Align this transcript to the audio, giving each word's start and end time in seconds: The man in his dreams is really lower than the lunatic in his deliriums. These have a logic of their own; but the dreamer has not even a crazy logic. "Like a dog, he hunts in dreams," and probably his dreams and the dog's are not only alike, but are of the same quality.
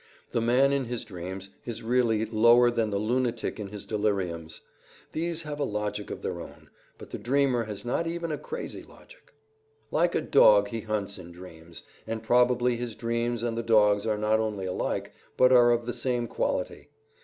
The 0.31 0.41
man 0.41 0.73
in 0.73 0.85
his 0.85 1.05
dreams 1.05 1.51
is 1.63 1.83
really 1.83 2.25
lower 2.25 2.71
than 2.71 2.89
the 2.89 2.97
lunatic 2.97 3.59
in 3.59 3.67
his 3.67 3.85
deliriums. 3.85 4.61
These 5.11 5.43
have 5.43 5.59
a 5.59 5.63
logic 5.63 6.09
of 6.09 6.23
their 6.23 6.41
own; 6.41 6.71
but 6.97 7.11
the 7.11 7.19
dreamer 7.19 7.65
has 7.65 7.85
not 7.85 8.07
even 8.07 8.31
a 8.31 8.37
crazy 8.39 8.81
logic. 8.81 9.31
"Like 9.91 10.15
a 10.15 10.21
dog, 10.21 10.69
he 10.69 10.81
hunts 10.81 11.19
in 11.19 11.31
dreams," 11.31 11.83
and 12.07 12.23
probably 12.23 12.77
his 12.77 12.95
dreams 12.95 13.43
and 13.43 13.55
the 13.55 13.61
dog's 13.61 14.07
are 14.07 14.17
not 14.17 14.39
only 14.39 14.65
alike, 14.65 15.11
but 15.37 15.51
are 15.51 15.69
of 15.69 15.85
the 15.85 15.93
same 15.93 16.27
quality. 16.27 16.89